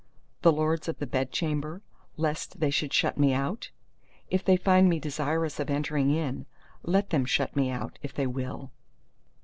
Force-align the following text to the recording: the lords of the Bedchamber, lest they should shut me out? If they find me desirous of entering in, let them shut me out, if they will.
the 0.41 0.51
lords 0.51 0.87
of 0.87 0.97
the 0.97 1.05
Bedchamber, 1.05 1.83
lest 2.17 2.59
they 2.59 2.71
should 2.71 2.91
shut 2.91 3.19
me 3.19 3.33
out? 3.33 3.69
If 4.31 4.43
they 4.43 4.57
find 4.57 4.89
me 4.89 4.99
desirous 4.99 5.59
of 5.59 5.69
entering 5.69 6.09
in, 6.09 6.47
let 6.81 7.11
them 7.11 7.23
shut 7.23 7.55
me 7.55 7.69
out, 7.69 7.99
if 8.01 8.11
they 8.15 8.25
will. 8.25 8.71